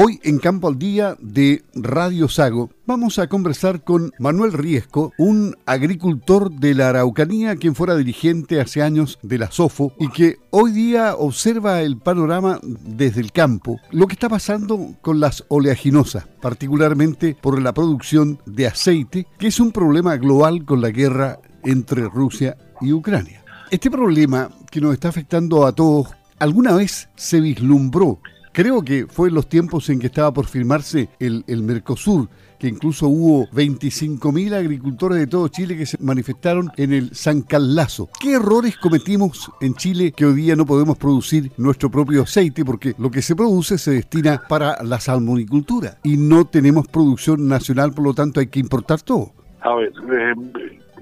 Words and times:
Hoy 0.00 0.20
en 0.22 0.38
Campo 0.38 0.68
al 0.68 0.78
Día 0.78 1.16
de 1.18 1.64
Radio 1.74 2.28
Sago 2.28 2.70
vamos 2.86 3.18
a 3.18 3.26
conversar 3.26 3.82
con 3.82 4.12
Manuel 4.20 4.52
Riesco, 4.52 5.12
un 5.18 5.56
agricultor 5.66 6.52
de 6.52 6.74
la 6.74 6.90
Araucanía 6.90 7.56
quien 7.56 7.74
fuera 7.74 7.96
dirigente 7.96 8.60
hace 8.60 8.80
años 8.80 9.18
de 9.24 9.38
la 9.38 9.50
SOFO 9.50 9.92
y 9.98 10.08
que 10.10 10.36
hoy 10.50 10.70
día 10.70 11.16
observa 11.16 11.82
el 11.82 11.98
panorama 11.98 12.60
desde 12.62 13.20
el 13.20 13.32
campo, 13.32 13.80
lo 13.90 14.06
que 14.06 14.12
está 14.12 14.28
pasando 14.28 14.94
con 15.00 15.18
las 15.18 15.44
oleaginosas, 15.48 16.28
particularmente 16.40 17.34
por 17.34 17.60
la 17.60 17.74
producción 17.74 18.38
de 18.46 18.68
aceite, 18.68 19.26
que 19.36 19.48
es 19.48 19.58
un 19.58 19.72
problema 19.72 20.16
global 20.16 20.64
con 20.64 20.80
la 20.80 20.90
guerra 20.90 21.40
entre 21.64 22.02
Rusia 22.08 22.56
y 22.80 22.92
Ucrania. 22.92 23.44
Este 23.72 23.90
problema 23.90 24.48
que 24.70 24.80
nos 24.80 24.92
está 24.92 25.08
afectando 25.08 25.66
a 25.66 25.72
todos, 25.72 26.06
¿alguna 26.38 26.76
vez 26.76 27.08
se 27.16 27.40
vislumbró 27.40 28.20
Creo 28.52 28.82
que 28.82 29.06
fue 29.06 29.28
en 29.28 29.34
los 29.34 29.48
tiempos 29.48 29.88
en 29.90 30.00
que 30.00 30.06
estaba 30.06 30.32
por 30.32 30.46
firmarse 30.46 31.08
el, 31.18 31.44
Mercosur, 31.62 32.28
que 32.58 32.68
incluso 32.68 33.06
hubo 33.08 33.46
25.000 33.48 34.54
agricultores 34.54 35.18
de 35.18 35.26
todo 35.26 35.48
Chile 35.48 35.76
que 35.76 35.86
se 35.86 36.02
manifestaron 36.02 36.70
en 36.76 36.92
el 36.92 37.14
San 37.14 37.42
Carlazo. 37.42 38.08
¿Qué 38.20 38.32
errores 38.32 38.76
cometimos 38.76 39.50
en 39.60 39.74
Chile 39.74 40.12
que 40.12 40.26
hoy 40.26 40.34
día 40.34 40.56
no 40.56 40.66
podemos 40.66 40.98
producir 40.98 41.52
nuestro 41.56 41.90
propio 41.90 42.22
aceite? 42.22 42.64
Porque 42.64 42.94
lo 42.98 43.10
que 43.10 43.22
se 43.22 43.36
produce 43.36 43.78
se 43.78 43.92
destina 43.92 44.42
para 44.48 44.82
la 44.82 44.98
salmonicultura 44.98 45.98
y 46.02 46.16
no 46.16 46.46
tenemos 46.46 46.88
producción 46.88 47.46
nacional, 47.46 47.92
por 47.92 48.04
lo 48.04 48.14
tanto 48.14 48.40
hay 48.40 48.48
que 48.48 48.60
importar 48.60 49.02
todo. 49.02 49.30
A 49.60 49.74
ver, 49.74 49.92
eh, 50.12 50.34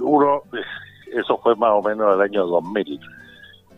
uno, 0.00 0.42
eso 1.14 1.38
fue 1.42 1.54
más 1.56 1.70
o 1.72 1.82
menos 1.82 2.14
el 2.14 2.20
año 2.20 2.46
2000. 2.46 3.00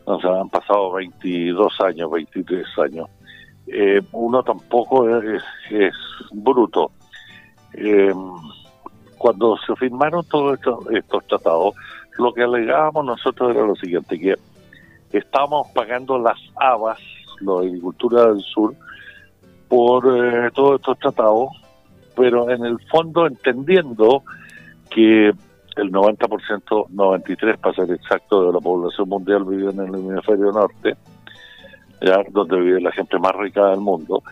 O 0.05 0.21
sea, 0.21 0.41
han 0.41 0.49
pasado 0.49 0.93
22 0.93 1.81
años, 1.81 2.11
23 2.11 2.67
años 2.79 3.09
eh, 3.71 4.01
uno 4.13 4.43
tampoco 4.43 5.09
es, 5.09 5.43
bruto. 6.33 6.93
Eh, 7.75 8.13
cuando 9.17 9.57
se 9.59 9.75
firmaron 9.77 10.25
todos 10.27 10.59
estos, 10.91 11.27
tratados, 11.27 11.75
lo 12.19 12.33
que 12.33 12.43
alegábamos 12.43 13.05
nosotros 13.05 13.55
era 13.55 13.67
lo 13.67 13.77
siguiente, 13.77 14.19
que 14.19 14.37
estábamos 15.13 15.69
pagando 15.75 16.19
las 16.19 16.39
habas, 16.57 16.99
la 17.41 17.59
agricultura 17.61 18.27
del 18.27 18.41
sur, 18.43 18.75
por 19.69 20.05
eh, 20.07 20.51
todos 20.55 20.81
estos 20.81 20.99
tratados, 20.99 21.51
pero 22.17 22.51
en 22.51 22.65
el 22.65 22.79
fondo 22.89 23.27
entendiendo 23.27 24.23
que 24.91 25.29
el 25.77 25.93
90%, 25.93 26.89
93% 26.89 27.59
para 27.59 27.75
ser 27.75 27.91
exacto, 27.93 28.47
de 28.47 28.53
la 28.53 28.61
población 28.61 29.09
mundial 29.09 29.45
vive 29.45 29.71
en 29.71 29.81
el 29.81 29.95
hemisferio 29.95 30.51
norte, 30.53 30.97
donde 32.31 32.61
vive 32.61 32.81
la 32.81 32.93
gente 32.93 33.19
más 33.19 33.33
rica 33.37 33.67
del 33.69 33.81
mundo. 33.81 34.23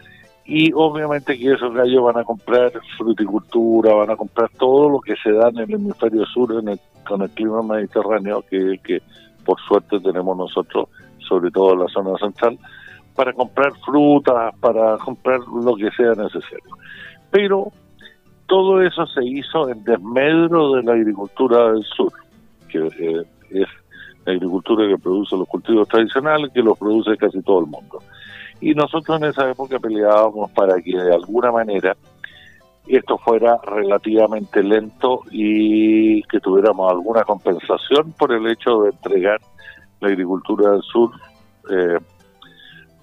Y 0.45 0.72
obviamente 0.72 1.36
que 1.36 1.55
esos 1.55 1.75
gallos 1.75 2.05
van 2.05 2.19
a 2.19 2.25
comprar 2.25 2.72
fruticultura, 2.97 3.95
van 3.95 4.11
a 4.11 4.17
comprar 4.17 4.48
todo 4.50 4.89
lo 4.89 5.00
que 5.00 5.17
se 5.17 5.33
da 5.33 5.48
en 5.48 5.59
el 5.59 5.75
hemisferio 5.75 6.25
sur 6.27 6.53
en 6.53 6.78
con 7.06 7.22
el 7.22 7.31
clima 7.31 7.62
mediterráneo, 7.62 8.42
que 8.48 8.78
que 8.83 9.00
por 9.44 9.61
suerte 9.61 9.98
tenemos 10.00 10.37
nosotros, 10.37 10.89
sobre 11.19 11.50
todo 11.50 11.72
en 11.72 11.81
la 11.81 11.89
zona 11.89 12.17
central, 12.19 12.59
para 13.14 13.33
comprar 13.33 13.72
frutas, 13.84 14.55
para 14.61 14.98
comprar 14.98 15.41
lo 15.41 15.75
que 15.75 15.91
sea 15.92 16.12
necesario. 16.12 16.77
Pero 17.31 17.72
todo 18.47 18.83
eso 18.83 19.06
se 19.06 19.25
hizo 19.25 19.69
en 19.69 19.83
desmedro 19.84 20.75
de 20.75 20.83
la 20.83 20.92
agricultura 20.92 21.72
del 21.72 21.83
sur, 21.84 22.12
que 22.69 22.78
eh, 22.78 23.25
es 23.50 23.69
la 24.27 24.32
agricultura 24.32 24.88
que 24.88 24.98
produce 24.98 25.36
los 25.36 25.48
cultivos 25.48 25.88
tradicionales, 25.88 26.52
que 26.52 26.60
los 26.60 26.77
produce 26.77 27.16
casi 27.16 27.41
todo 27.42 27.60
el 27.60 27.66
mundo. 27.66 28.02
Y 28.60 28.74
nosotros 28.74 29.19
en 29.19 29.28
esa 29.28 29.48
época 29.48 29.78
peleábamos 29.78 30.50
para 30.50 30.80
que 30.82 30.96
de 30.96 31.14
alguna 31.14 31.52
manera 31.52 31.96
esto 32.88 33.19
fuera 33.19 33.59
relativamente 33.64 34.62
lento 34.62 35.22
y 35.31 36.22
que 36.25 36.41
tuviéramos 36.41 36.91
alguna 36.91 37.22
compensación 37.22 38.12
por 38.12 38.32
el 38.32 38.47
hecho 38.47 38.82
de 38.82 38.91
entregar 38.91 39.41
la 40.00 40.09
agricultura 40.09 40.72
del 40.72 40.82
sur 40.82 41.10
eh, 41.70 41.98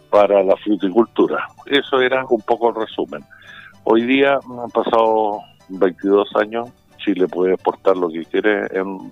para 0.10 0.44
la 0.44 0.56
fruticultura. 0.58 1.48
Eso 1.66 2.02
era 2.02 2.26
un 2.30 2.42
poco 2.42 2.70
el 2.70 2.76
resumen. 2.76 3.24
Hoy 3.84 4.04
día 4.04 4.36
han 4.36 4.70
pasado 4.72 5.40
22 5.70 6.30
años, 6.36 6.70
Chile 6.98 7.28
puede 7.28 7.54
exportar 7.54 7.98
lo 7.98 8.10
que 8.10 8.24
quiere 8.26 8.68
en 8.72 9.12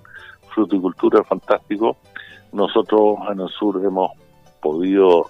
fruticultura 0.54 1.22
fantástico. 1.24 1.96
Nosotros 2.52 3.18
en 3.30 3.40
el 3.40 3.48
sur 3.48 3.84
hemos 3.84 4.10
podido 4.60 5.26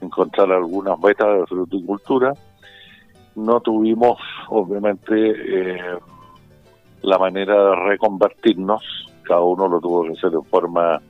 encontrar 0.00 0.52
algunas 0.52 0.98
metas 0.98 1.40
de 1.40 1.46
fruticultura. 1.46 2.32
No 3.34 3.60
tuvimos, 3.60 4.18
obviamente, 4.48 5.14
eh, 5.14 5.98
la 7.02 7.18
manera 7.18 7.54
de 7.70 7.76
reconvertirnos. 7.76 8.82
Cada 9.22 9.40
uno 9.40 9.68
lo 9.68 9.80
tuvo 9.80 10.04
que 10.04 10.12
hacer 10.12 10.30
de 10.30 10.42
forma 10.48 11.00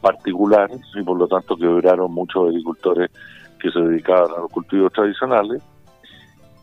particular 0.00 0.70
y 0.94 1.02
por 1.02 1.18
lo 1.18 1.28
tanto 1.28 1.56
quebraron 1.56 2.12
muchos 2.12 2.48
agricultores 2.48 3.10
que 3.60 3.70
se 3.70 3.78
dedicaban 3.78 4.30
a 4.30 4.40
los 4.40 4.50
cultivos 4.50 4.92
tradicionales. 4.92 5.62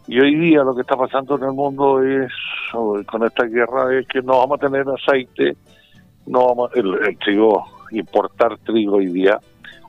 Y 0.08 0.20
hoy 0.20 0.36
día 0.36 0.64
lo 0.64 0.74
que 0.74 0.82
está 0.82 0.96
pasando 0.96 1.36
en 1.38 1.44
el 1.44 1.52
mundo 1.52 2.02
es, 2.02 2.32
con 2.72 3.24
esta 3.24 3.46
guerra, 3.46 3.94
es 4.00 4.08
que 4.08 4.22
no 4.22 4.40
vamos 4.40 4.58
a 4.60 4.68
tener 4.68 4.86
aceite 4.90 5.58
no 6.28 6.48
vamos, 6.48 6.72
el, 6.76 7.18
trigo, 7.20 7.66
importar 7.92 8.58
trigo 8.60 8.98
hoy 8.98 9.08
día, 9.08 9.40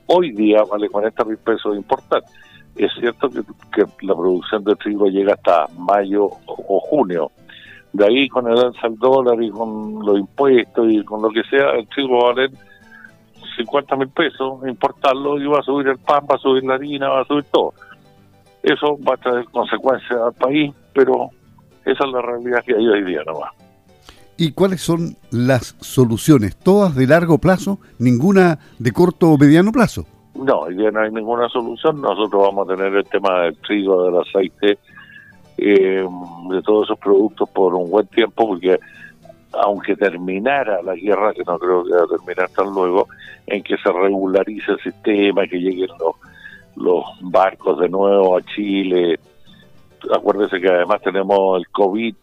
hoy 0.07 0.31
día 0.31 0.63
vale 0.69 0.89
40 0.89 1.25
mil 1.25 1.37
pesos 1.37 1.75
importar. 1.75 2.23
Es 2.75 2.91
cierto 2.99 3.29
que, 3.29 3.83
la 4.01 4.15
producción 4.15 4.63
de 4.63 4.75
trigo 4.75 5.07
llega 5.07 5.33
hasta 5.33 5.67
mayo 5.77 6.29
o, 6.45 6.79
junio. 6.79 7.31
De 7.91 8.05
ahí 8.05 8.29
con 8.29 8.47
el 8.47 8.57
alza 8.57 8.87
del 8.87 8.97
dólar 8.97 9.41
y 9.43 9.49
con 9.49 10.05
los 10.05 10.19
impuestos 10.19 10.87
y 10.89 11.03
con 11.03 11.21
lo 11.21 11.29
que 11.29 11.43
sea, 11.43 11.71
el 11.71 11.87
trigo 11.87 12.19
va 12.19 12.29
a 12.29 12.33
valer 12.33 12.51
50 13.57 13.95
mil 13.97 14.09
pesos, 14.09 14.65
importarlo 14.67 15.37
y 15.39 15.45
va 15.45 15.59
a 15.59 15.63
subir 15.63 15.87
el 15.87 15.97
pan, 15.97 16.25
va 16.29 16.35
a 16.35 16.39
subir 16.39 16.63
la 16.63 16.75
harina, 16.75 17.09
va 17.09 17.21
a 17.21 17.25
subir 17.25 17.45
todo. 17.51 17.73
Eso 18.63 18.97
va 19.05 19.15
a 19.15 19.17
traer 19.17 19.45
consecuencias 19.45 20.19
al 20.19 20.33
país, 20.33 20.73
pero 20.93 21.29
esa 21.83 22.05
es 22.05 22.11
la 22.11 22.21
realidad 22.21 22.63
que 22.63 22.75
hay 22.75 22.87
hoy 22.87 23.03
día 23.03 23.23
nomás. 23.25 23.51
¿Y 24.39 24.53
cuáles 24.53 24.79
son 24.79 25.17
las 25.31 25.75
soluciones? 25.81 26.55
¿Todas 26.55 26.95
de 26.95 27.05
largo 27.05 27.39
plazo? 27.39 27.79
¿Ninguna 27.99 28.57
de 28.79 28.93
corto 28.93 29.31
o 29.31 29.37
mediano 29.37 29.73
plazo? 29.73 30.05
No, 30.33 30.59
hoy 30.59 30.75
día 30.75 30.91
no 30.91 31.01
hay 31.01 31.11
ninguna 31.11 31.49
solución. 31.49 31.99
Nosotros 31.99 32.43
vamos 32.43 32.69
a 32.69 32.73
tener 32.73 32.95
el 32.95 33.03
tema 33.03 33.41
del 33.41 33.57
trigo, 33.57 34.05
del 34.05 34.21
aceite, 34.21 34.79
eh, 35.57 36.07
de 36.51 36.61
todos 36.61 36.85
esos 36.85 36.97
productos 36.99 37.49
por 37.49 37.75
un 37.75 37.91
buen 37.91 38.07
tiempo, 38.07 38.47
porque 38.47 38.79
aunque 39.51 39.97
terminara 39.97 40.81
la 40.83 40.95
guerra, 40.95 41.33
que 41.33 41.43
no 41.45 41.59
creo 41.59 41.83
que 41.83 41.91
va 41.91 42.03
a 42.03 42.17
terminar 42.17 42.49
tan 42.55 42.73
luego, 42.73 43.09
en 43.45 43.61
que 43.61 43.75
se 43.75 43.91
regularice 43.91 44.71
el 44.71 44.79
sistema, 44.79 45.47
que 45.47 45.57
lleguen 45.57 45.89
los, 45.99 46.15
los 46.77 47.03
barcos 47.29 47.77
de 47.77 47.89
nuevo 47.89 48.37
a 48.37 48.41
Chile. 48.43 49.19
Acuérdese 50.15 50.61
que 50.61 50.69
además 50.69 51.01
tenemos 51.01 51.59
el 51.59 51.67
COVID, 51.71 52.15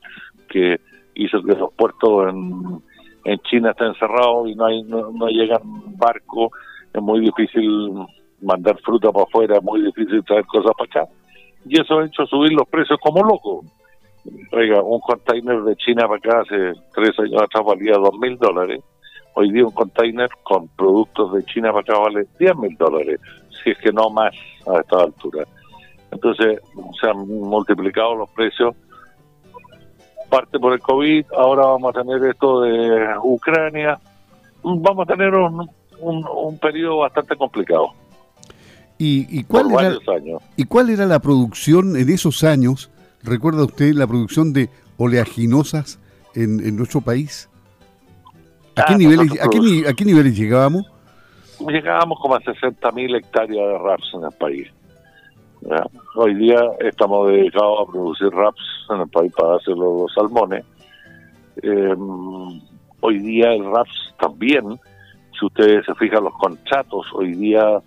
que 0.48 0.80
que 1.16 1.54
los 1.58 1.72
puertos 1.74 2.28
en, 2.28 3.38
China 3.50 3.70
estén 3.70 3.92
cerrados 3.94 4.48
y 4.48 4.54
no, 4.54 4.66
hay, 4.66 4.82
no, 4.84 5.26
llegan 5.28 5.60
barcos, 5.96 6.50
es 6.92 7.02
muy 7.02 7.20
difícil 7.20 7.92
mandar 8.40 8.78
fruta 8.82 9.10
para 9.10 9.24
afuera, 9.24 9.56
es 9.56 9.62
muy 9.64 9.82
difícil 9.82 10.22
traer 10.24 10.44
cosas 10.46 10.72
para 10.78 11.02
acá. 11.02 11.12
Y 11.64 11.80
eso 11.80 11.98
ha 11.98 12.06
hecho 12.06 12.24
subir 12.26 12.52
los 12.52 12.68
precios 12.68 12.98
como 13.00 13.24
loco. 13.24 13.64
Oiga, 14.52 14.80
un 14.80 15.00
container 15.00 15.60
de 15.62 15.74
China 15.76 16.06
para 16.06 16.16
acá 16.16 16.40
hace 16.42 16.72
tres 16.94 17.18
años 17.18 17.42
atrás 17.42 17.64
valía 17.64 17.94
dos 17.94 18.16
mil 18.20 18.38
dólares. 18.38 18.80
Hoy 19.34 19.50
día 19.50 19.64
un 19.64 19.72
container 19.72 20.28
con 20.44 20.68
productos 20.68 21.32
de 21.32 21.44
China 21.46 21.72
para 21.72 21.80
acá 21.80 21.98
vale 21.98 22.26
diez 22.38 22.56
mil 22.56 22.76
dólares, 22.76 23.18
si 23.50 23.70
es 23.70 23.78
que 23.78 23.92
no 23.92 24.08
más 24.10 24.32
a 24.68 24.78
esta 24.78 25.02
altura. 25.02 25.44
Entonces 26.12 26.60
se 27.00 27.08
han 27.08 27.26
multiplicado 27.26 28.14
los 28.14 28.30
precios 28.30 28.76
parte 30.26 30.58
por 30.58 30.72
el 30.72 30.80
COVID, 30.80 31.26
ahora 31.36 31.66
vamos 31.66 31.94
a 31.94 32.02
tener 32.02 32.22
esto 32.28 32.62
de 32.62 33.06
Ucrania, 33.22 33.98
vamos 34.62 35.08
a 35.08 35.12
tener 35.12 35.34
un, 35.34 35.68
un, 36.00 36.58
periodo 36.58 36.98
bastante 36.98 37.36
complicado. 37.36 37.92
¿Y, 38.98 39.38
y, 39.38 39.44
cuál 39.44 39.70
era, 39.72 39.98
¿Y 40.56 40.64
cuál 40.64 40.90
era 40.90 41.06
la 41.06 41.18
producción 41.20 41.96
en 41.96 42.08
esos 42.08 42.44
años? 42.44 42.90
¿Recuerda 43.22 43.64
usted 43.64 43.92
la 43.92 44.06
producción 44.06 44.52
de 44.52 44.70
oleaginosas 44.96 45.98
en, 46.34 46.60
en 46.60 46.76
nuestro 46.76 47.00
país? 47.00 47.50
¿A, 48.76 48.84
qué 48.84 48.94
ah, 48.94 48.98
niveles, 48.98 49.32
¿a, 49.40 49.48
qué, 49.48 49.88
¿A 49.88 49.92
qué 49.94 50.04
niveles 50.04 50.36
llegábamos? 50.36 50.86
Llegábamos 51.60 52.18
como 52.20 52.34
a 52.34 52.40
60.000 52.40 53.16
hectáreas 53.16 53.68
de 53.68 53.78
raps 53.78 54.10
en 54.14 54.24
el 54.24 54.32
país. 54.32 54.68
Hoy 56.14 56.34
día 56.34 56.60
estamos 56.80 57.28
dedicados 57.28 57.80
a 57.80 57.90
producir 57.90 58.28
raps 58.28 58.62
en 58.90 59.00
el 59.00 59.08
país 59.08 59.32
para 59.36 59.56
hacer 59.56 59.76
los 59.76 60.12
salmones. 60.14 60.64
Em, 61.62 62.60
hoy 63.00 63.18
día 63.18 63.52
el 63.52 63.64
raps 63.64 64.14
también, 64.20 64.78
si 65.38 65.46
ustedes 65.46 65.84
se 65.84 65.94
fijan 65.96 66.24
los 66.24 66.34
contratos, 66.34 67.06
hoy 67.14 67.34
día 67.34 67.80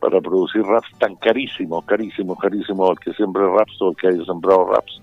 para 0.00 0.20
producir 0.20 0.62
raps 0.62 0.88
tan 0.98 1.16
carísimos, 1.16 1.84
carísimos, 1.84 2.38
carísimos, 2.38 2.90
al 2.90 2.98
que 3.00 3.12
siembre 3.12 3.44
raps 3.44 3.82
o 3.82 3.90
el 3.90 3.96
que 3.96 4.08
haya 4.08 4.24
sembrado 4.24 4.66
raps, 4.72 5.02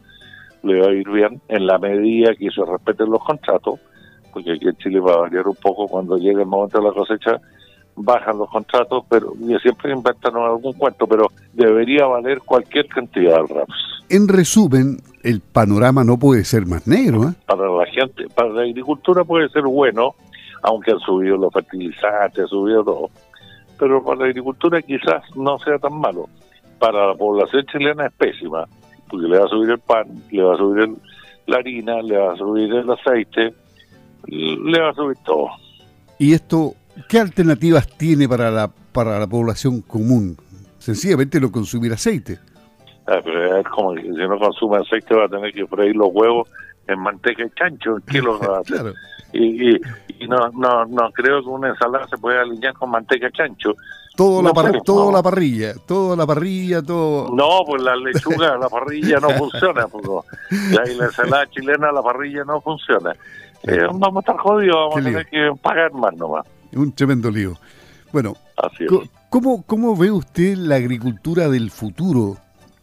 le 0.64 0.80
va 0.80 0.88
a 0.88 0.94
ir 0.94 1.10
bien 1.10 1.42
en 1.50 1.68
la 1.68 1.78
medida 1.78 2.34
que 2.36 2.50
se 2.50 2.66
respeten 2.66 3.12
los 3.12 3.24
contratos, 3.24 3.80
porque 4.32 4.54
aquí 4.54 4.68
en 4.68 4.78
Chile 4.78 5.00
va 5.00 5.14
a 5.14 5.22
variar 5.22 5.48
un 5.48 5.56
poco 5.56 5.88
cuando 5.88 6.18
llegue 6.18 6.42
el 6.42 6.48
momento 6.48 6.80
de 6.80 6.86
la 6.86 6.94
cosecha, 6.94 7.40
bajan 7.96 8.38
los 8.38 8.50
contratos, 8.50 9.04
pero 9.10 9.34
siempre 9.62 9.94
inventan 9.94 10.36
algún 10.36 10.74
cuento, 10.74 11.08
pero 11.08 11.32
debería 11.54 12.06
valer 12.06 12.40
cualquier 12.40 12.88
cantidad 12.88 13.42
de 13.42 13.54
raps. 13.54 13.94
En 14.10 14.28
resumen, 14.28 14.98
el 15.24 15.40
panorama 15.40 16.04
no 16.04 16.18
puede 16.18 16.44
ser 16.44 16.66
más 16.66 16.88
negro. 16.88 17.24
¿eh? 17.30 17.34
Para 17.46 17.70
la 17.70 17.86
gente, 17.86 18.28
para 18.36 18.50
la 18.50 18.62
agricultura 18.64 19.24
puede 19.24 19.50
ser 19.50 19.64
bueno, 19.64 20.16
aunque 20.62 20.92
han 20.92 21.00
subido 21.00 21.38
los 21.38 21.54
fertilizantes, 21.54 22.46
ha 22.46 22.48
subido 22.48 22.84
todo. 22.84 23.10
Pero 23.80 24.04
para 24.04 24.20
la 24.20 24.26
agricultura 24.26 24.82
quizás 24.82 25.24
no 25.36 25.58
sea 25.60 25.78
tan 25.80 25.98
malo. 26.00 26.30
Para 26.80 27.08
la 27.08 27.16
población 27.16 27.66
chilena 27.72 28.08
es 28.08 28.14
pésima, 28.14 28.66
porque 29.10 29.28
le 29.28 29.40
va 29.40 29.46
a 29.46 29.50
subir 29.50 29.70
el 29.72 29.80
pan, 29.80 30.08
le 30.32 30.44
va 30.44 30.54
a 30.54 30.58
subir 30.58 30.90
la 31.48 31.58
harina, 31.58 32.02
le 32.02 32.18
va 32.18 32.34
a 32.34 32.38
subir 32.38 32.74
el 32.74 32.90
aceite, 32.90 33.54
le 34.28 34.80
va 34.80 34.90
a 34.90 34.94
subir 34.94 35.18
todo. 35.26 35.50
¿Y 36.20 36.34
esto 36.34 36.76
qué 37.08 37.20
alternativas 37.20 37.88
tiene 37.98 38.28
para 38.28 38.52
la, 38.52 38.68
para 38.68 39.20
la 39.20 39.28
población 39.28 39.82
común? 39.82 40.38
Sencillamente 40.80 41.40
no 41.40 41.52
consumir 41.52 41.94
aceite. 41.94 42.40
Ah, 43.08 43.20
pero 43.24 43.58
es 43.58 43.68
como 43.68 43.94
que 43.96 44.02
si 44.02 44.10
no 44.10 44.38
consume 44.40 44.78
aceite 44.78 45.16
va 45.16 45.26
a 45.26 45.30
tener 45.30 45.54
que 45.54 45.66
freír 45.68 45.96
los 45.96 46.10
huevos 46.12 46.50
en 46.88 47.00
manteca 47.00 47.44
y 47.44 47.50
chancho, 47.52 47.98
kilos 48.10 48.40
claro. 48.66 48.94
y, 49.32 49.72
y, 49.72 49.82
y, 50.20 50.28
no, 50.28 50.50
no, 50.54 50.86
no 50.86 51.12
creo 51.12 51.42
que 51.42 51.50
una 51.50 51.70
ensalada 51.70 52.08
se 52.08 52.18
pueda 52.18 52.42
alinear 52.42 52.74
con 52.74 52.92
manteca 52.92 53.28
y 53.28 53.32
chancho. 53.32 53.76
Todo 54.16 54.44
la, 54.44 54.52
todo 54.86 55.12
la 55.12 55.24
parrilla, 55.24 55.74
todo 55.88 56.16
la 56.16 56.28
parrilla, 56.28 56.84
todo... 56.84 57.36
No, 57.36 57.64
pues 57.66 57.82
la 57.82 57.96
lechuga, 57.96 58.58
la 58.58 58.70
parrilla 58.70 59.20
no 59.20 59.30
funciona. 59.38 59.88
Pues, 59.88 60.06
y 60.52 60.96
la 60.96 61.06
ensalada 61.06 61.50
chilena, 61.50 61.92
la 61.92 62.04
parrilla 62.04 62.44
no 62.44 62.62
funciona. 62.62 63.16
Eh, 63.64 63.88
vamos 63.92 64.18
a 64.18 64.20
estar 64.20 64.38
jodidos, 64.38 64.76
vamos 64.76 64.98
a 64.98 65.04
tener 65.04 65.26
que 65.26 65.52
pagar 65.62 65.94
más 65.94 66.14
nomás. 66.16 66.46
Un 66.76 66.92
tremendo 66.94 67.30
lío. 67.30 67.54
Bueno, 68.12 68.36
¿cómo, 69.30 69.64
¿cómo 69.66 69.96
ve 69.96 70.12
usted 70.12 70.56
la 70.56 70.76
agricultura 70.76 71.50
del 71.50 71.72
futuro 71.72 72.38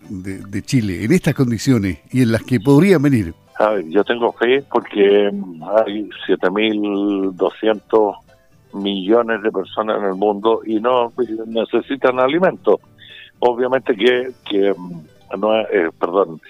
de, 0.09 0.63
Chile 0.63 1.05
en 1.05 1.13
estas 1.13 1.35
condiciones 1.35 2.01
y 2.11 2.23
en 2.23 2.33
las 2.33 2.43
que 2.43 2.59
podrían 2.61 3.03
venir? 3.03 3.35
A 3.59 3.71
ver, 3.71 3.89
yo 3.89 4.03
tengo 4.05 4.33
fe 4.33 4.65
porque 4.71 5.27
hay 5.87 6.09
7.200 6.27 8.17
millones 8.73 9.43
de 9.43 9.53
personas 9.53 9.99
en 9.99 10.05
el 10.07 10.15
mundo 10.15 10.63
y 10.65 10.81
no 10.81 11.13
necesitan 11.47 12.19
alimento. 12.19 12.81
Obviamente 13.41 13.95
que, 13.95 14.31
que 14.49 14.75
no 15.39 15.61
eh, 15.61 15.91
perdón, 15.99 16.41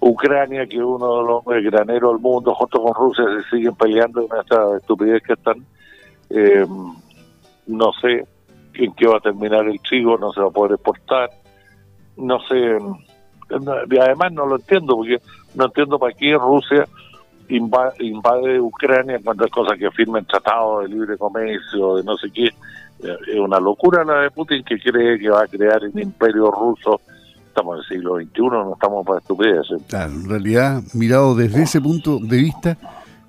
Ucrania, 0.00 0.66
que 0.66 0.76
es 0.76 0.82
uno 0.82 1.18
de 1.18 1.26
los 1.26 1.44
graneros 1.64 2.12
del 2.12 2.20
mundo, 2.20 2.54
junto 2.54 2.82
con 2.82 2.94
Rusia, 2.94 3.24
se 3.40 3.56
siguen 3.56 3.74
peleando 3.74 4.20
en 4.22 4.38
esta 4.38 4.76
estupidez 4.76 5.22
que 5.22 5.32
están. 5.32 5.64
Eh, 6.30 6.66
no 7.66 7.92
sé 8.00 8.26
en 8.74 8.92
qué 8.94 9.06
va 9.06 9.18
a 9.18 9.20
terminar 9.20 9.66
el 9.66 9.80
trigo, 9.80 10.18
no 10.18 10.32
se 10.32 10.40
va 10.40 10.48
a 10.48 10.50
poder 10.50 10.72
exportar 10.72 11.30
no 12.16 12.38
sé, 12.48 12.78
y 13.90 13.98
además 13.98 14.32
no 14.32 14.46
lo 14.46 14.56
entiendo, 14.56 14.96
porque 14.96 15.20
no 15.54 15.66
entiendo 15.66 15.98
para 15.98 16.14
qué 16.14 16.34
Rusia 16.34 16.86
invade, 17.48 18.60
Ucrania 18.60 19.20
cuando 19.22 19.44
es 19.44 19.52
cosa 19.52 19.76
que 19.76 19.90
firmen 19.90 20.24
tratados 20.24 20.84
de 20.84 20.94
libre 20.94 21.18
comercio, 21.18 21.96
de 21.96 22.04
no 22.04 22.16
sé 22.16 22.30
qué. 22.30 22.48
Es 23.00 23.38
una 23.38 23.60
locura 23.60 24.02
la 24.02 24.20
de 24.20 24.30
Putin 24.30 24.64
que 24.64 24.78
cree 24.78 25.18
que 25.18 25.28
va 25.28 25.42
a 25.42 25.46
crear 25.46 25.82
un 25.82 26.00
imperio 26.00 26.50
ruso. 26.50 27.00
Estamos 27.46 27.74
en 27.74 27.80
el 27.80 27.88
siglo 27.88 28.16
XXI, 28.16 28.42
no 28.42 28.72
estamos 28.72 29.06
para 29.06 29.18
estupideces. 29.18 29.82
Claro, 29.88 30.12
en 30.12 30.28
realidad, 30.28 30.82
mirado 30.94 31.34
desde 31.34 31.64
ese 31.64 31.80
punto 31.80 32.18
de 32.18 32.38
vista, 32.38 32.78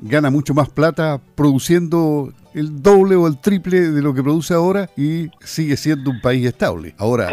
gana 0.07 0.29
mucho 0.29 0.53
más 0.53 0.69
plata 0.69 1.19
produciendo 1.35 2.29
el 2.53 2.81
doble 2.81 3.15
o 3.15 3.27
el 3.27 3.39
triple 3.39 3.81
de 3.91 4.01
lo 4.01 4.13
que 4.13 4.23
produce 4.23 4.53
ahora 4.53 4.87
y 4.95 5.29
sigue 5.41 5.75
siendo 5.75 6.11
un 6.11 6.21
país 6.21 6.45
estable. 6.45 6.93
Ahora, 6.97 7.29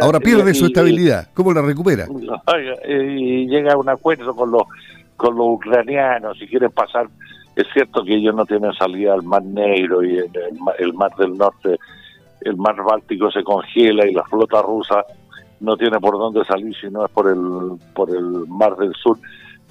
ahora 0.00 0.20
pierde 0.20 0.54
su 0.54 0.66
estabilidad. 0.66 1.28
¿Cómo 1.34 1.52
la 1.52 1.62
recupera? 1.62 2.06
Y 2.88 3.46
llega 3.48 3.74
a 3.74 3.76
un 3.76 3.88
acuerdo 3.88 4.34
con 4.34 4.50
los 4.50 4.62
con 5.16 5.36
los 5.36 5.46
ucranianos 5.46 6.38
si 6.38 6.46
quieren 6.46 6.70
pasar. 6.70 7.08
Es 7.54 7.66
cierto 7.72 8.02
que 8.02 8.14
ellos 8.14 8.34
no 8.34 8.46
tienen 8.46 8.72
salida 8.72 9.12
al 9.12 9.22
Mar 9.22 9.42
Negro 9.42 10.02
y 10.02 10.16
el, 10.16 10.30
el 10.78 10.94
Mar 10.94 11.14
del 11.16 11.36
Norte, 11.36 11.78
el 12.40 12.56
Mar 12.56 12.76
Báltico 12.82 13.30
se 13.30 13.44
congela 13.44 14.06
y 14.06 14.14
la 14.14 14.24
flota 14.24 14.62
rusa 14.62 15.04
no 15.60 15.76
tiene 15.76 16.00
por 16.00 16.18
dónde 16.18 16.44
salir 16.44 16.74
si 16.80 16.88
no 16.88 17.04
es 17.04 17.10
por 17.12 17.28
el 17.28 17.78
por 17.94 18.08
el 18.10 18.46
Mar 18.48 18.76
del 18.76 18.94
Sur 18.94 19.18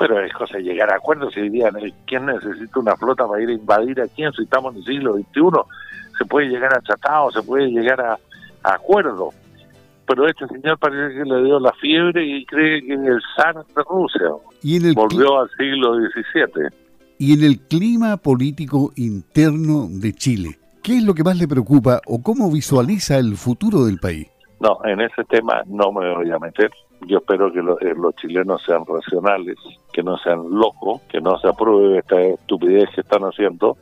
pero 0.01 0.19
es 0.19 0.33
cosa 0.33 0.57
de 0.57 0.63
llegar 0.63 0.91
a 0.91 0.95
acuerdos 0.95 1.37
y 1.37 1.41
dirían, 1.41 1.75
¿quién 2.07 2.25
necesita 2.25 2.79
una 2.79 2.95
flota 2.95 3.27
para 3.27 3.39
ir 3.43 3.49
a 3.49 3.53
invadir 3.53 4.01
a 4.01 4.07
quién 4.07 4.33
si 4.33 4.41
estamos 4.41 4.73
en 4.73 4.79
el 4.79 4.85
siglo 4.85 5.13
XXI? 5.13 6.17
Se 6.17 6.25
puede 6.25 6.47
llegar 6.47 6.75
a 6.75 6.81
tratados, 6.81 7.35
se 7.35 7.43
puede 7.43 7.67
llegar 7.67 8.01
a, 8.01 8.17
acuerdos. 8.63 9.35
Pero 10.07 10.27
este 10.27 10.47
señor 10.47 10.79
parece 10.79 11.13
que 11.13 11.23
le 11.23 11.43
dio 11.43 11.59
la 11.59 11.71
fiebre 11.73 12.25
y 12.25 12.43
cree 12.47 12.81
que 12.81 12.95
es 12.95 12.99
el 12.99 13.21
zar 13.35 13.63
de 13.63 13.83
Rusia. 13.87 14.27
¿Y 14.63 14.77
en 14.77 14.87
el 14.87 14.95
Volvió 14.95 15.39
al 15.39 15.49
siglo 15.51 15.93
XVII. 15.93 16.69
Y 17.19 17.33
en 17.33 17.43
el 17.43 17.59
clima 17.59 18.17
político 18.17 18.93
interno 18.95 19.85
de 19.87 20.13
Chile, 20.13 20.57
¿qué 20.81 20.97
es 20.97 21.03
lo 21.03 21.13
que 21.13 21.23
más 21.23 21.37
le 21.37 21.47
preocupa 21.47 22.01
o 22.07 22.23
cómo 22.23 22.51
visualiza 22.51 23.19
el 23.19 23.35
futuro 23.35 23.85
del 23.85 23.99
país? 23.99 24.27
No, 24.59 24.79
en 24.83 24.99
ese 24.99 25.23
tema 25.25 25.61
no 25.67 25.91
me 25.91 26.11
voy 26.11 26.31
a 26.31 26.39
meter 26.39 26.71
yo 27.07 27.17
espero 27.17 27.51
que 27.51 27.59
eh, 27.59 27.93
los 27.95 28.15
chilenos 28.15 28.61
sean 28.63 28.83
racionales, 28.85 29.57
que 29.91 30.03
no 30.03 30.17
sean 30.17 30.49
locos, 30.49 31.01
que 31.09 31.19
no 31.19 31.37
se 31.39 31.47
apruebe 31.47 31.99
esta 31.99 32.21
estupidez 32.21 32.89
que 32.93 33.01
están 33.01 33.23
haciendo. 33.23 33.77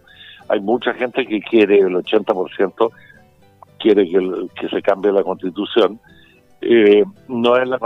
Hay 0.48 0.60
mucha 0.62 0.94
gente 0.94 1.26
que 1.26 1.42
quiere, 1.42 1.80
el 1.80 1.96
80% 1.96 2.92
quiere 3.78 4.08
que, 4.08 4.68
se 4.70 4.82
cambie 4.82 5.12
la 5.12 5.24
constitución. 5.24 6.00
Eh, 6.62 7.04
no 7.28 7.56
es 7.58 7.68
la, 7.68 7.80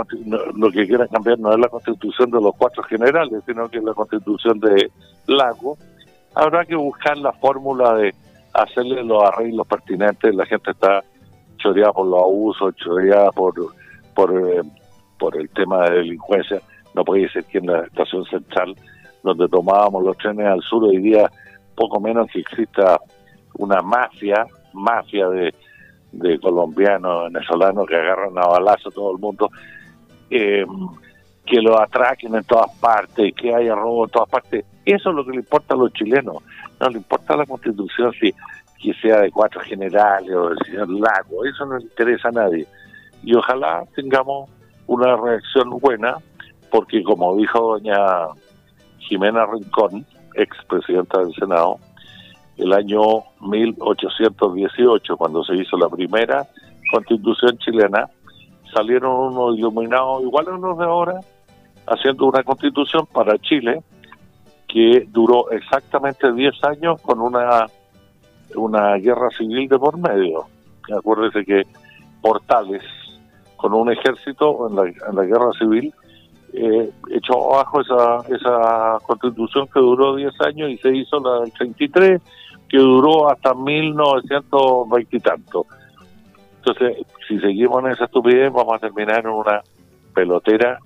lo 0.54 0.70
que 0.70 0.86
quieren 0.86 1.06
cambiar 1.06 1.38
no 1.38 1.52
es 1.52 1.60
la 1.60 1.68
constitución 1.68 2.30
de 2.30 2.40
los 2.40 2.56
cuatro 2.56 2.82
generales, 2.82 3.42
sino 3.46 3.68
que 3.68 3.78
es 3.78 3.84
la 3.84 3.94
constitución 3.94 4.58
de 4.60 4.90
Lago. 5.26 5.76
Habrá 6.34 6.64
que 6.64 6.74
buscar 6.74 7.16
la 7.18 7.32
fórmula 7.32 7.94
de 7.94 8.14
hacerle 8.52 9.04
los 9.04 9.22
arreglos 9.22 9.66
pertinentes. 9.66 10.34
La 10.34 10.46
gente 10.46 10.70
está 10.70 11.04
choreada 11.58 11.92
por 11.92 12.06
los 12.06 12.20
abusos, 12.20 12.74
choreada 12.76 13.30
por, 13.30 13.54
por 14.14 14.32
eh, 14.32 14.62
por 15.24 15.40
el 15.40 15.48
tema 15.48 15.88
de 15.88 15.96
delincuencia, 16.00 16.60
no 16.92 17.02
ser 17.32 17.44
que 17.44 17.56
en 17.56 17.66
la 17.66 17.80
estación 17.80 18.26
central, 18.26 18.76
donde 19.22 19.48
tomábamos 19.48 20.04
los 20.04 20.18
trenes 20.18 20.46
al 20.46 20.60
sur, 20.60 20.84
hoy 20.84 20.98
día 20.98 21.30
poco 21.74 21.98
menos 21.98 22.28
que 22.30 22.40
exista 22.40 23.00
una 23.54 23.80
mafia, 23.80 24.46
mafia 24.74 25.26
de, 25.30 25.54
de 26.12 26.38
colombianos, 26.38 27.32
venezolanos 27.32 27.86
que 27.86 27.96
agarran 27.96 28.36
a 28.36 28.46
balazo 28.46 28.90
todo 28.90 29.12
el 29.12 29.18
mundo, 29.18 29.50
eh, 30.28 30.66
que 31.46 31.62
lo 31.62 31.80
atraquen 31.80 32.34
en 32.34 32.44
todas 32.44 32.70
partes, 32.78 33.34
que 33.34 33.54
haya 33.54 33.74
robo 33.74 34.04
en 34.04 34.10
todas 34.10 34.28
partes. 34.28 34.66
Eso 34.84 35.08
es 35.08 35.16
lo 35.16 35.24
que 35.24 35.30
le 35.30 35.38
importa 35.38 35.72
a 35.72 35.78
los 35.78 35.90
chilenos. 35.94 36.36
No 36.78 36.88
le 36.90 36.98
importa 36.98 37.34
la 37.34 37.46
constitución 37.46 38.12
si 38.20 38.34
que 38.78 38.92
sea 39.00 39.20
de 39.20 39.30
cuatro 39.30 39.62
generales 39.62 40.30
o 40.34 40.50
del 40.50 40.58
señor 40.66 40.90
Lago. 40.90 41.46
Eso 41.46 41.64
no 41.64 41.78
le 41.78 41.84
interesa 41.84 42.28
a 42.28 42.32
nadie. 42.32 42.66
Y 43.22 43.34
ojalá 43.34 43.84
tengamos 43.96 44.50
una 44.86 45.16
reacción 45.16 45.70
buena, 45.70 46.16
porque 46.70 47.02
como 47.02 47.36
dijo 47.36 47.78
doña 47.78 48.28
Jimena 48.98 49.46
Rincón, 49.46 50.04
expresidenta 50.34 51.20
del 51.20 51.34
Senado, 51.34 51.78
el 52.56 52.72
año 52.72 53.00
1818, 53.40 55.16
cuando 55.16 55.42
se 55.44 55.56
hizo 55.56 55.76
la 55.76 55.88
primera 55.88 56.46
constitución 56.90 57.58
chilena, 57.58 58.08
salieron 58.72 59.34
unos 59.34 59.58
iluminados 59.58 60.22
igual 60.22 60.48
a 60.48 60.54
unos 60.54 60.78
de 60.78 60.84
ahora, 60.84 61.20
haciendo 61.86 62.26
una 62.26 62.42
constitución 62.42 63.06
para 63.06 63.38
Chile 63.38 63.82
que 64.68 65.06
duró 65.08 65.50
exactamente 65.50 66.32
10 66.32 66.64
años 66.64 67.00
con 67.02 67.20
una, 67.20 67.66
una 68.56 68.96
guerra 68.96 69.30
civil 69.30 69.68
de 69.68 69.78
por 69.78 69.98
medio. 69.98 70.46
Acuérdese 70.96 71.44
que 71.44 71.62
Portales, 72.20 72.82
con 73.64 73.72
un 73.72 73.90
ejército 73.90 74.68
en 74.68 74.76
la, 74.76 74.82
en 74.82 75.16
la 75.16 75.24
guerra 75.24 75.50
civil, 75.58 75.90
eh, 76.52 76.90
echó 77.10 77.54
abajo 77.54 77.80
esa, 77.80 78.18
esa 78.28 78.98
constitución 79.06 79.66
que 79.72 79.80
duró 79.80 80.16
10 80.16 80.38
años 80.42 80.68
y 80.68 80.76
se 80.76 80.94
hizo 80.94 81.18
la 81.18 81.40
del 81.40 81.52
33, 81.52 82.20
que 82.68 82.76
duró 82.76 83.30
hasta 83.30 83.54
1920 83.54 85.16
y 85.16 85.20
tanto. 85.20 85.64
Entonces, 86.58 87.06
si 87.26 87.40
seguimos 87.40 87.82
en 87.82 87.92
esa 87.92 88.04
estupidez, 88.04 88.52
vamos 88.52 88.74
a 88.74 88.80
terminar 88.80 89.20
en 89.20 89.28
una 89.28 89.62
pelotera 90.14 90.78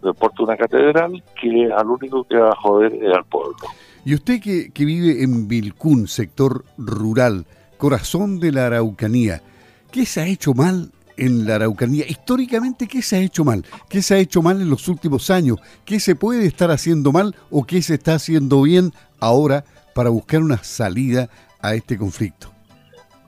de 0.00 0.12
Puerto 0.12 0.44
una 0.44 0.56
catedral 0.56 1.20
que 1.40 1.68
al 1.76 1.88
único 1.88 2.22
que 2.22 2.36
va 2.36 2.50
a 2.50 2.56
joder 2.56 2.94
es 2.94 3.12
al 3.12 3.24
pueblo. 3.24 3.56
Y 4.04 4.14
usted 4.14 4.40
que, 4.40 4.70
que 4.70 4.84
vive 4.84 5.24
en 5.24 5.48
Vilcún, 5.48 6.06
sector 6.06 6.64
rural, 6.78 7.44
corazón 7.76 8.38
de 8.38 8.52
la 8.52 8.66
Araucanía, 8.66 9.42
¿qué 9.90 10.06
se 10.06 10.20
ha 10.20 10.28
hecho 10.28 10.54
mal 10.54 10.92
en 11.16 11.46
la 11.46 11.56
Araucanía. 11.56 12.04
Históricamente, 12.08 12.86
¿qué 12.86 13.02
se 13.02 13.16
ha 13.16 13.20
hecho 13.20 13.44
mal? 13.44 13.64
¿Qué 13.88 14.02
se 14.02 14.14
ha 14.14 14.18
hecho 14.18 14.42
mal 14.42 14.60
en 14.60 14.70
los 14.70 14.88
últimos 14.88 15.30
años? 15.30 15.58
¿Qué 15.84 16.00
se 16.00 16.16
puede 16.16 16.46
estar 16.46 16.70
haciendo 16.70 17.12
mal 17.12 17.34
o 17.50 17.64
qué 17.64 17.82
se 17.82 17.94
está 17.94 18.14
haciendo 18.14 18.62
bien 18.62 18.92
ahora 19.20 19.64
para 19.94 20.10
buscar 20.10 20.42
una 20.42 20.58
salida 20.58 21.28
a 21.60 21.74
este 21.74 21.96
conflicto? 21.98 22.48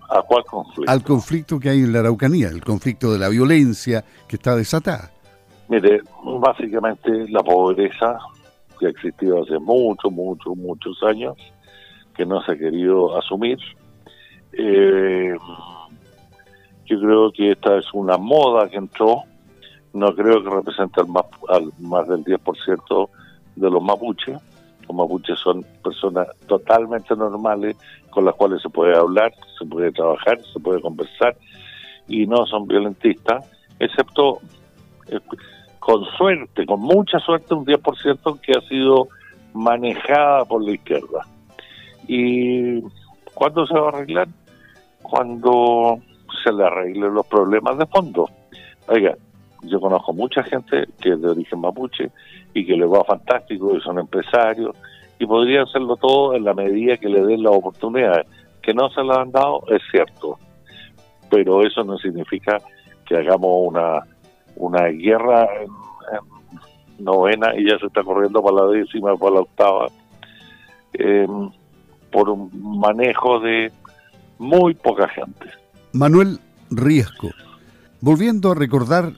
¿A 0.08 0.22
cuál 0.22 0.44
conflicto? 0.44 0.90
Al 0.90 1.02
conflicto 1.02 1.58
que 1.58 1.70
hay 1.70 1.80
en 1.80 1.92
la 1.92 2.00
Araucanía, 2.00 2.48
el 2.48 2.62
conflicto 2.62 3.12
de 3.12 3.18
la 3.18 3.28
violencia 3.28 4.04
que 4.28 4.36
está 4.36 4.54
desatada. 4.54 5.10
Mire, 5.68 6.00
básicamente 6.40 7.28
la 7.28 7.42
pobreza 7.42 8.18
que 8.78 8.86
ha 8.86 8.90
existido 8.90 9.42
hace 9.42 9.58
muchos, 9.58 10.12
muchos, 10.12 10.56
muchos 10.56 11.02
años, 11.02 11.36
que 12.14 12.24
no 12.24 12.40
se 12.42 12.52
ha 12.52 12.56
querido 12.56 13.16
asumir. 13.18 13.58
Eh, 14.52 15.34
yo 16.86 17.00
creo 17.00 17.32
que 17.32 17.52
esta 17.52 17.78
es 17.78 17.86
una 17.92 18.16
moda 18.16 18.68
que 18.68 18.76
entró, 18.76 19.24
no 19.92 20.14
creo 20.14 20.42
que 20.42 20.50
represente 20.50 21.00
al 21.00 21.08
más, 21.08 21.24
al 21.48 21.72
más 21.80 22.08
del 22.08 22.24
10% 22.24 23.08
de 23.56 23.70
los 23.70 23.82
mapuches. 23.82 24.38
Los 24.82 24.96
mapuches 24.96 25.38
son 25.38 25.64
personas 25.82 26.28
totalmente 26.46 27.16
normales 27.16 27.76
con 28.10 28.24
las 28.24 28.34
cuales 28.34 28.62
se 28.62 28.68
puede 28.68 28.96
hablar, 28.96 29.32
se 29.58 29.66
puede 29.66 29.90
trabajar, 29.92 30.38
se 30.52 30.60
puede 30.60 30.80
conversar 30.80 31.36
y 32.08 32.26
no 32.26 32.46
son 32.46 32.66
violentistas, 32.66 33.44
excepto 33.78 34.40
eh, 35.08 35.18
con 35.80 36.04
suerte, 36.16 36.66
con 36.66 36.80
mucha 36.80 37.18
suerte, 37.18 37.54
un 37.54 37.64
10% 37.64 38.40
que 38.40 38.52
ha 38.52 38.60
sido 38.62 39.08
manejada 39.54 40.44
por 40.44 40.64
la 40.64 40.72
izquierda. 40.72 41.26
¿Y 42.06 42.80
cuándo 43.34 43.66
se 43.66 43.74
va 43.74 43.86
a 43.86 43.88
arreglar? 43.88 44.28
Cuando 45.02 46.00
se 46.42 46.52
le 46.52 46.64
arreglen 46.64 47.14
los 47.14 47.26
problemas 47.26 47.78
de 47.78 47.86
fondo. 47.86 48.28
Oiga, 48.88 49.16
yo 49.62 49.80
conozco 49.80 50.12
mucha 50.12 50.42
gente 50.42 50.86
que 51.00 51.12
es 51.12 51.20
de 51.20 51.28
origen 51.28 51.60
mapuche 51.60 52.10
y 52.54 52.64
que 52.66 52.76
le 52.76 52.86
va 52.86 53.04
fantástico 53.04 53.76
y 53.76 53.80
son 53.80 53.98
empresarios 53.98 54.76
y 55.18 55.26
podría 55.26 55.62
hacerlo 55.62 55.96
todo 55.96 56.34
en 56.34 56.44
la 56.44 56.54
medida 56.54 56.96
que 56.96 57.08
le 57.08 57.22
den 57.24 57.42
las 57.42 57.54
oportunidades. 57.54 58.26
Que 58.62 58.74
no 58.74 58.90
se 58.90 59.02
las 59.02 59.18
han 59.18 59.32
dado 59.32 59.62
es 59.68 59.82
cierto, 59.90 60.38
pero 61.30 61.62
eso 61.66 61.84
no 61.84 61.98
significa 61.98 62.58
que 63.04 63.16
hagamos 63.16 63.50
una 63.68 64.02
una 64.56 64.88
guerra 64.88 65.48
en, 65.62 65.70
novena 66.98 67.54
y 67.54 67.68
ya 67.68 67.78
se 67.78 67.86
está 67.86 68.02
corriendo 68.02 68.42
para 68.42 68.64
la 68.64 68.66
décima, 68.68 69.14
para 69.16 69.34
la 69.34 69.40
octava, 69.40 69.88
em, 70.94 71.50
por 72.10 72.30
un 72.30 72.50
manejo 72.80 73.38
de 73.40 73.70
muy 74.38 74.74
poca 74.74 75.06
gente. 75.08 75.50
Manuel 75.96 76.40
Riesco, 76.70 77.30
volviendo 78.02 78.52
a 78.52 78.54
recordar 78.54 79.14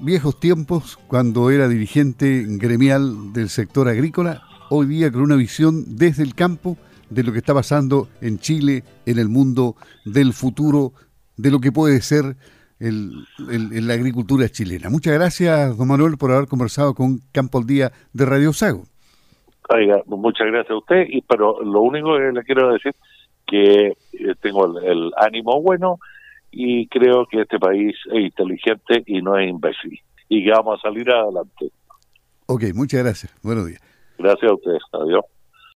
viejos 0.00 0.40
tiempos 0.40 0.96
cuando 1.06 1.50
era 1.50 1.68
dirigente 1.68 2.46
gremial 2.48 3.34
del 3.34 3.50
sector 3.50 3.86
agrícola, 3.86 4.40
hoy 4.70 4.86
día 4.86 5.12
con 5.12 5.20
una 5.20 5.36
visión 5.36 5.84
desde 5.98 6.22
el 6.22 6.34
campo 6.34 6.78
de 7.10 7.22
lo 7.22 7.32
que 7.32 7.38
está 7.38 7.52
pasando 7.52 8.08
en 8.22 8.38
Chile, 8.38 8.82
en 9.04 9.18
el 9.18 9.28
mundo 9.28 9.76
del 10.06 10.32
futuro, 10.32 10.92
de 11.36 11.50
lo 11.50 11.60
que 11.60 11.70
puede 11.70 12.00
ser 12.00 12.36
el, 12.80 13.26
la 13.38 13.92
agricultura 13.92 14.48
chilena. 14.48 14.88
Muchas 14.88 15.12
gracias, 15.12 15.76
don 15.76 15.86
Manuel, 15.86 16.16
por 16.16 16.32
haber 16.32 16.48
conversado 16.48 16.94
con 16.94 17.18
Campo 17.30 17.58
al 17.58 17.66
Día 17.66 17.92
de 18.14 18.24
Radio 18.24 18.54
Sago. 18.54 18.84
Oiga, 19.68 20.02
muchas 20.06 20.46
gracias 20.46 20.70
a 20.70 20.78
usted, 20.78 21.04
y, 21.10 21.20
pero 21.20 21.62
lo 21.62 21.82
único 21.82 22.16
que 22.16 22.32
le 22.32 22.42
quiero 22.42 22.72
decir 22.72 22.94
que 23.46 23.88
eh, 23.88 24.34
tengo 24.40 24.80
el, 24.80 25.12
ánimo 25.18 25.60
bueno 25.60 25.98
y 26.52 26.86
creo 26.86 27.26
que 27.26 27.40
este 27.40 27.58
país 27.58 27.96
es 28.12 28.20
inteligente 28.20 29.02
y 29.06 29.22
no 29.22 29.36
es 29.38 29.48
imbécil 29.48 29.98
y 30.28 30.44
que 30.44 30.50
vamos 30.50 30.78
a 30.78 30.82
salir 30.82 31.10
adelante. 31.10 31.70
Ok, 32.46 32.64
muchas 32.74 33.02
gracias. 33.02 33.34
Buenos 33.42 33.66
días. 33.66 33.80
Gracias 34.18 34.50
a 34.50 34.54
ustedes. 34.54 34.82
Adiós. 34.92 35.24